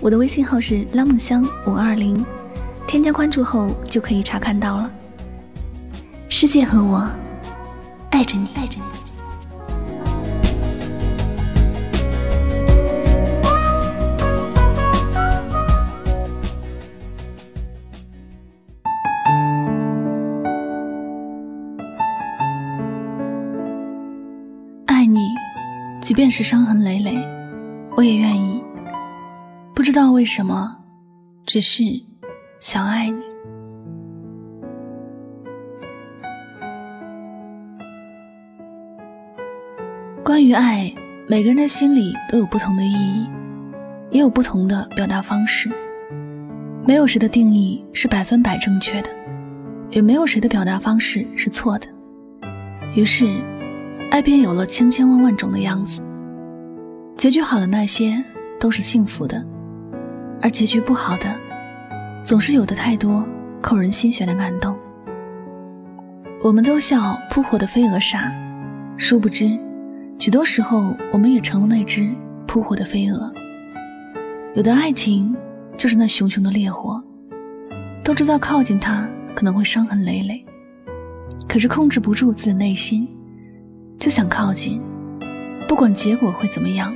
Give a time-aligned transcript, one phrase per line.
[0.00, 2.24] 我的微信号是拉梦香五二零。
[2.86, 4.88] 添加关注后就可以查看到了。
[6.28, 7.10] 世界和我
[8.10, 8.84] 爱着你，爱着你。
[24.86, 25.18] 爱你，
[26.00, 27.16] 即便是伤痕累累，
[27.96, 28.45] 我也愿意。
[29.96, 30.76] 知道为什么，
[31.46, 31.82] 只是。
[32.58, 33.22] 想爱你。
[40.22, 40.92] 关于爱，
[41.26, 43.26] 每个人的心里都有不同的意义，
[44.10, 45.70] 也有不同的表达方式。
[46.84, 49.08] 没有谁的定义是百分百正确的，
[49.88, 51.88] 也没有谁的表达方式是错的。
[52.94, 53.34] 于是，
[54.10, 56.02] 爱便有了千千万万种的样子。
[57.16, 58.22] 结局好的那些
[58.60, 59.42] 都是幸福的，
[60.40, 61.24] 而结局不好的。
[62.24, 63.24] 总是有的太多
[63.60, 64.76] 扣人心弦的感动。
[66.42, 68.32] 我们都笑扑火的飞蛾傻，
[68.96, 69.58] 殊不知，
[70.18, 72.12] 许多时候我们也成了那只
[72.46, 73.32] 扑火的飞蛾。
[74.54, 75.36] 有的爱情
[75.76, 77.02] 就是那熊熊的烈火，
[78.02, 80.44] 都知道靠近它可能会伤痕累累，
[81.48, 83.08] 可是控制不住自己的内心，
[83.98, 84.82] 就想靠近，
[85.68, 86.94] 不管结果会怎么样，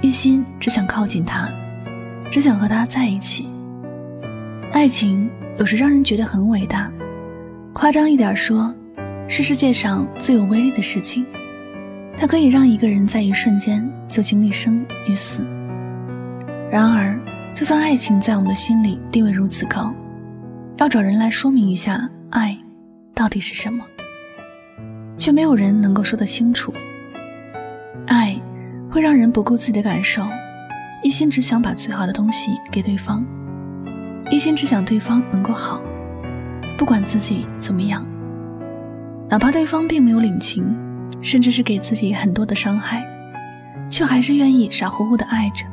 [0.00, 1.48] 一心只想靠近他，
[2.30, 3.48] 只想和他在一起。
[4.72, 6.90] 爱情有时让人觉得很伟大，
[7.72, 8.74] 夸张一点说，
[9.28, 11.24] 是世界上最有威力的事情。
[12.18, 15.44] 它可以让一个人在一瞬间就经历生与死。
[16.70, 17.18] 然而，
[17.54, 19.94] 就算爱情在我们的心里地位如此高，
[20.76, 22.56] 要找人来说明一下爱
[23.14, 23.84] 到底是什么，
[25.16, 26.72] 却没有人能够说得清楚。
[28.06, 28.34] 爱
[28.90, 30.22] 会让人不顾自己的感受，
[31.06, 33.24] 一心只想把最好的东西给对方。
[34.28, 35.80] 一心只想对方能够好，
[36.76, 38.04] 不管自己怎么样，
[39.28, 40.76] 哪怕对方并没有领情，
[41.22, 43.06] 甚至是给自己很多的伤害，
[43.88, 45.64] 却还是愿意傻乎乎的爱着。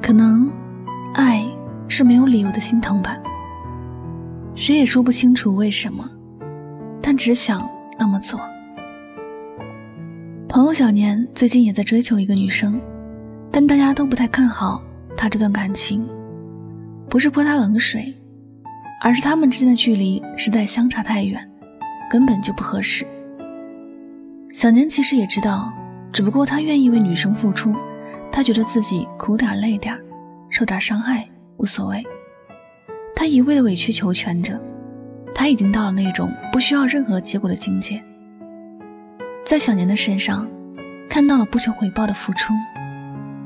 [0.00, 0.50] 可能，
[1.12, 1.44] 爱
[1.86, 3.18] 是没有理由的心疼吧。
[4.54, 6.02] 谁也说不清楚为什么，
[7.02, 7.60] 但只想
[7.98, 8.40] 那么做。
[10.48, 12.80] 朋友小年最近也在追求一个女生，
[13.56, 14.82] 但大家都不太看好
[15.16, 16.04] 他这段感情。
[17.08, 18.12] 不是泼他冷水，
[19.00, 21.48] 而是他们之间的距离实在相差太远，
[22.10, 23.06] 根本就不合适。
[24.50, 25.72] 小年其实也知道，
[26.12, 27.72] 只不过他愿意为女生付出，
[28.32, 29.96] 他觉得自己苦点累点，
[30.50, 31.24] 受点伤害
[31.58, 32.02] 无所谓。
[33.14, 34.60] 他一味的委曲求全着，
[35.32, 38.02] 他已经到了那种不需要任何结果的境界。
[39.46, 40.44] 在小年的身上，
[41.08, 42.52] 看到了不求回报的付出，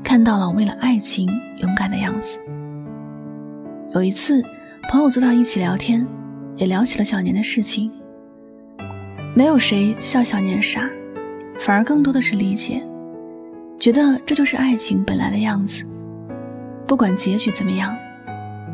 [0.03, 1.27] 看到了为了爱情
[1.57, 2.39] 勇敢的样子。
[3.93, 4.43] 有一次，
[4.89, 6.05] 朋友坐到一起聊天，
[6.55, 7.91] 也聊起了小年的事情。
[9.35, 10.89] 没有谁笑小年傻，
[11.59, 12.83] 反而更多的是理解，
[13.79, 15.83] 觉得这就是爱情本来的样子。
[16.87, 17.95] 不管结局怎么样，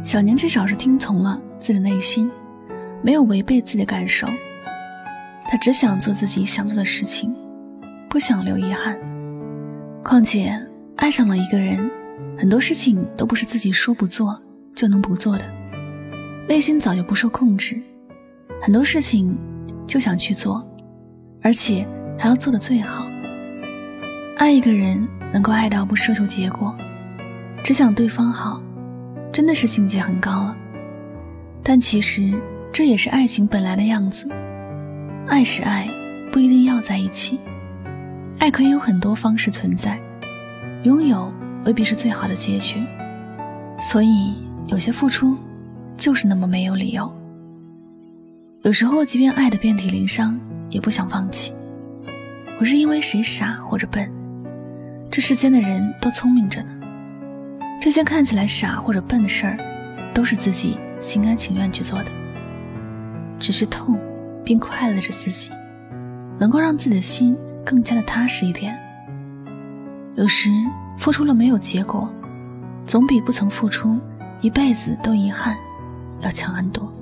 [0.01, 2.31] 小年至少是听从了自己的内心，
[3.01, 4.27] 没有违背自己的感受。
[5.47, 7.35] 他只想做自己想做的事情，
[8.09, 8.97] 不想留遗憾。
[10.03, 10.57] 况且，
[10.97, 11.89] 爱上了一个人，
[12.37, 14.41] 很多事情都不是自己说不做。
[14.75, 15.45] 就能不做的，
[16.49, 17.81] 内心早就不受控制，
[18.61, 19.33] 很多事情
[19.87, 20.61] 就想去做，
[21.41, 21.87] 而且
[22.19, 23.07] 还要做的最好。
[24.35, 26.75] 爱一个人能够爱到不奢求结果，
[27.63, 28.61] 只想对方好，
[29.31, 30.57] 真的是境界很高了。
[31.63, 32.33] 但其实
[32.73, 34.27] 这也是爱情本来的样子。
[35.25, 35.87] 爱是爱，
[36.33, 37.39] 不一定要在一起。
[38.39, 39.97] 爱可以有很多方式存在，
[40.85, 41.33] 拥有
[41.65, 42.81] 未必是最好的结局。
[43.77, 44.33] 所以。
[44.67, 45.37] 有些付出，
[45.95, 47.15] 就是那么没有理由。
[48.63, 50.39] 有时候，即便爱的遍体鳞伤，
[50.71, 51.53] 也不想放弃。
[52.57, 54.11] 不是因为谁傻或者笨，
[55.11, 56.71] 这世间的人都聪明着呢。
[57.79, 59.59] 这些看起来傻或者笨的事儿，
[60.15, 62.05] 都是自己心甘情愿去做的。
[63.39, 63.99] 只是痛，
[64.43, 65.51] 并快乐着自己，
[66.39, 68.75] 能够让自己的心更加的踏实一点。
[70.15, 70.49] 有时
[70.97, 72.11] 付出了没有结果，
[72.87, 73.99] 总比不曾付出。
[74.41, 75.57] 一辈子都遗憾
[76.19, 76.93] 要强很多。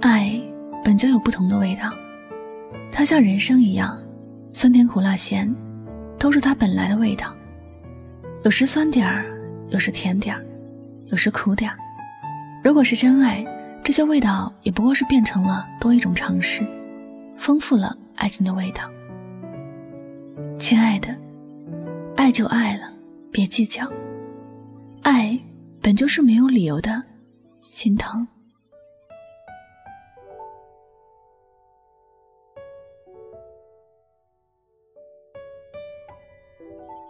[0.00, 0.40] 爱
[0.82, 1.92] 本就有不同的味道，
[2.90, 3.98] 它像人生一样，
[4.52, 5.52] 酸甜苦辣咸，
[6.18, 7.34] 都是它本来的味道。
[8.44, 9.26] 有时酸点儿，
[9.68, 10.42] 有时甜点儿，
[11.06, 11.76] 有时苦点儿。
[12.62, 13.44] 如果是真爱，
[13.82, 16.64] 这些味道也不过是变成了多一种尝试，
[17.36, 18.84] 丰富了爱情的味道。
[20.58, 21.14] 亲爱的，
[22.16, 22.92] 爱就爱了，
[23.30, 23.90] 别计较。
[25.02, 25.38] 爱
[25.82, 27.02] 本就是没有理由的
[27.62, 28.26] 心疼。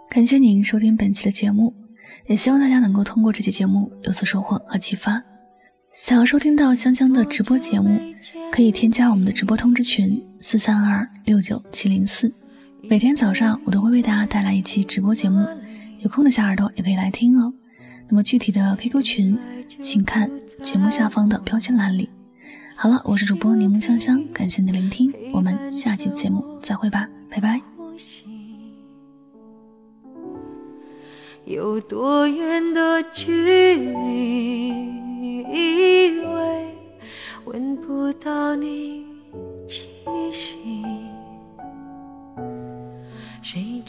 [0.09, 1.75] 感谢您收听本期的节目，
[2.27, 5.23] 也希望大家能够通过这期节目有所收获和启发。
[5.93, 8.01] 想要收听到香香的直播节目，
[8.53, 12.33] 可以添加我们的直播通知群四三二六九七零四。
[12.89, 15.47] 每天早上我都会为大家带来一期直播节目，
[16.01, 17.53] 有空的小耳朵也可以来听哦。
[18.09, 19.39] 那么具体的 QQ 群，
[19.81, 20.31] 请看
[20.63, 22.09] 节目下方的标签栏里。
[22.77, 27.61] 好了，我是主播柠檬香香，感谢你的聆听，我们下期节目再会吧，拜拜。
[31.47, 34.69] 有多远的距离，
[35.51, 36.75] 以为
[37.45, 39.04] 闻不到你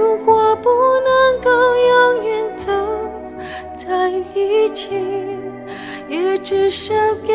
[0.00, 0.70] 如果不
[1.00, 2.72] 能够永远走
[3.76, 4.88] 在一起，
[6.08, 7.34] 也至少给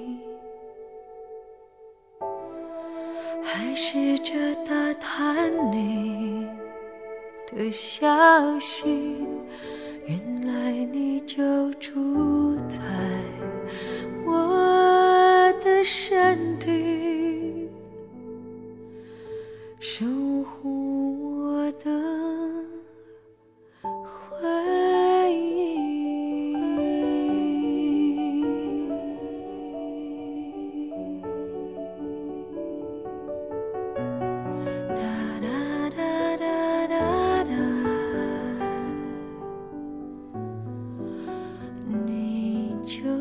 [3.83, 6.45] 试着打探你
[7.47, 8.07] 的消
[8.59, 9.25] 息，
[10.05, 12.77] 原来你就住在
[14.23, 16.69] 我的身体，
[42.91, 43.20] 就。